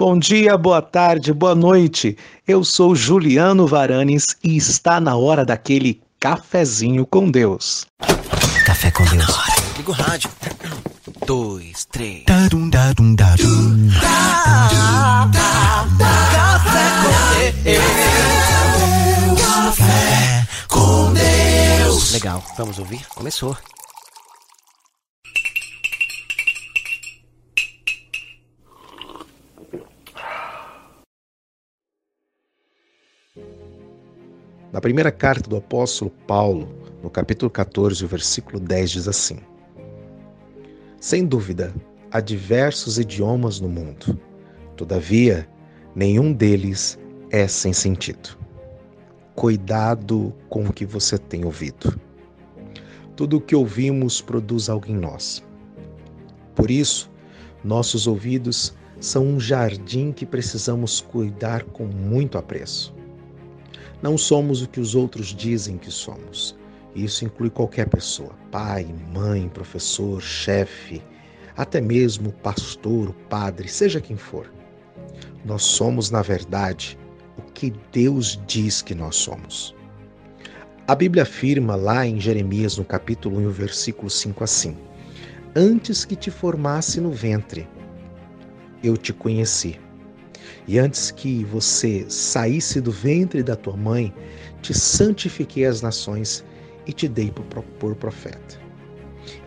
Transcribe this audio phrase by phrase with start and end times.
[0.00, 2.16] Bom dia, boa tarde, boa noite.
[2.48, 7.86] Eu sou Juliano Varanes e está na hora daquele cafezinho com Deus.
[8.64, 9.26] Café com Deus.
[9.76, 10.30] Liga o rádio.
[11.26, 12.24] Dois, três.
[12.24, 13.90] Darum, darum, darum.
[16.32, 19.38] Café com Deus.
[19.38, 22.12] Café com Deus.
[22.14, 23.06] Legal, vamos ouvir?
[23.14, 23.54] Começou.
[34.72, 36.68] Na primeira carta do apóstolo Paulo,
[37.02, 39.38] no capítulo 14, o versículo 10 diz assim:
[41.00, 41.74] Sem dúvida,
[42.08, 44.16] há diversos idiomas no mundo.
[44.76, 45.48] Todavia,
[45.92, 46.96] nenhum deles
[47.30, 48.38] é sem sentido.
[49.34, 51.98] Cuidado com o que você tem ouvido.
[53.16, 55.42] Tudo o que ouvimos produz algo em nós.
[56.54, 57.10] Por isso,
[57.64, 62.99] nossos ouvidos são um jardim que precisamos cuidar com muito apreço.
[64.02, 66.56] Não somos o que os outros dizem que somos.
[66.94, 71.02] Isso inclui qualquer pessoa: pai, mãe, professor, chefe,
[71.56, 74.50] até mesmo pastor, padre, seja quem for.
[75.44, 76.98] Nós somos, na verdade,
[77.36, 79.74] o que Deus diz que nós somos.
[80.88, 84.76] A Bíblia afirma lá em Jeremias, no capítulo 1, versículo 5 assim:
[85.54, 87.68] Antes que te formasse no ventre,
[88.82, 89.78] eu te conheci
[90.66, 94.12] e antes que você saísse do ventre da tua mãe,
[94.62, 96.44] te santifiquei as nações
[96.86, 97.32] e te dei
[97.78, 98.60] por profeta.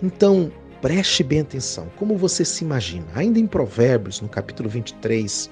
[0.02, 3.06] Então, preste bem atenção, como você se imagina.
[3.16, 5.50] Ainda em Provérbios, no capítulo 23,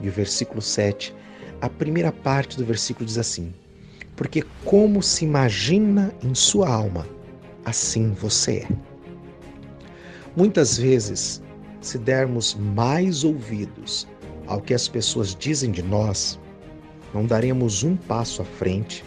[0.00, 1.14] e o versículo 7,
[1.60, 3.54] a primeira parte do versículo diz assim:
[4.14, 7.06] Porque como se imagina em sua alma,
[7.64, 8.68] assim você é.
[10.36, 11.42] Muitas vezes,
[11.80, 14.06] se dermos mais ouvidos
[14.46, 16.38] ao que as pessoas dizem de nós,
[17.12, 19.04] não daremos um passo à frente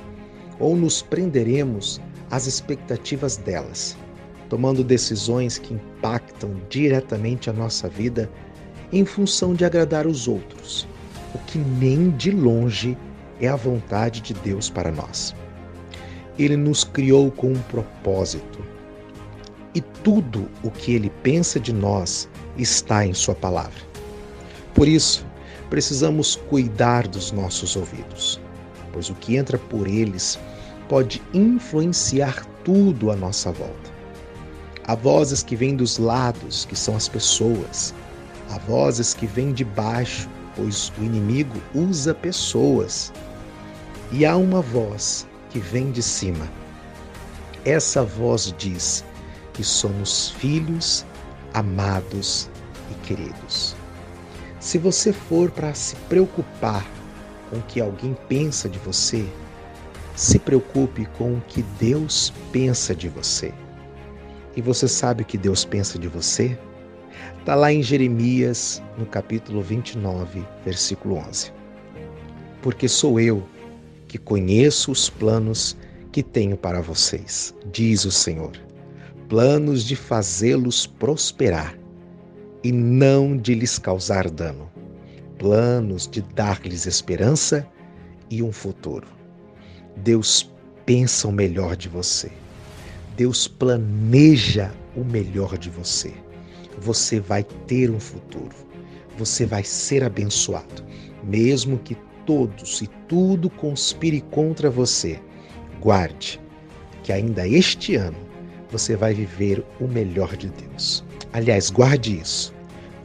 [0.60, 3.98] ou nos prenderemos às expectativas delas,
[4.50, 8.30] tomando decisões que impactam diretamente a nossa vida
[8.92, 10.88] em função de agradar os outros,
[11.34, 12.98] o que nem de longe
[13.40, 15.36] é a vontade de Deus para nós.
[16.38, 18.60] Ele nos criou com um propósito.
[19.76, 22.28] E tudo o que ele pensa de nós
[22.58, 23.82] está em Sua palavra.
[24.74, 25.26] Por isso,
[25.70, 28.40] precisamos cuidar dos nossos ouvidos,
[28.92, 30.40] pois o que entra por eles
[30.88, 34.00] pode influenciar tudo à nossa volta.
[34.86, 37.94] Há vozes que vêm dos lados, que são as pessoas.
[38.50, 43.14] Há vozes que vêm de baixo, pois o inimigo usa pessoas.
[44.12, 46.50] E há uma voz que vem de cima.
[47.64, 49.06] Essa voz diz
[49.54, 51.06] que somos filhos
[51.54, 52.50] amados
[52.90, 53.76] e queridos.
[54.60, 56.86] Se você for para se preocupar
[57.50, 59.26] com o que alguém pensa de você,
[60.18, 63.54] se preocupe com o que Deus pensa de você.
[64.58, 66.60] E você sabe o que Deus pensa de você?
[67.40, 71.54] Está lá em Jeremias, no capítulo 29, versículo 11.
[72.62, 73.42] Porque sou eu
[74.10, 75.78] que conheço os planos
[76.12, 78.52] que tenho para vocês, diz o Senhor.
[79.30, 81.79] Planos de fazê-los prosperar
[82.64, 84.70] e não de lhes causar dano,
[85.38, 87.68] planos de dar-lhes esperança
[88.30, 89.08] e um futuro.
[89.98, 90.52] Deus
[90.86, 92.32] pensa o melhor de você.
[93.16, 96.14] Deus planeja o melhor de você.
[96.80, 98.56] Você vai ter um futuro.
[99.18, 100.84] Você vai ser abençoado,
[101.24, 101.96] mesmo que
[102.26, 105.20] todos e tudo conspire contra você.
[105.82, 106.40] Guarde
[107.04, 108.29] que ainda este ano
[108.72, 111.04] você vai viver o melhor de Deus.
[111.34, 112.54] Aliás, guarde isso.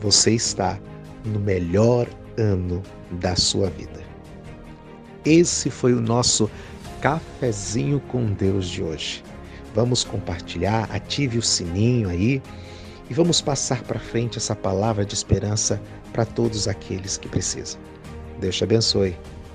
[0.01, 0.79] Você está
[1.25, 2.83] no melhor ano
[3.13, 4.03] da sua vida.
[5.25, 6.51] Esse foi o nosso
[7.01, 9.23] cafezinho com Deus de hoje.
[9.75, 12.43] Vamos compartilhar, ative o sininho aí
[13.11, 15.81] e vamos passar para frente essa palavra de esperança
[16.13, 17.81] para todos aqueles que precisam.
[18.39, 19.17] Deus te abençoe.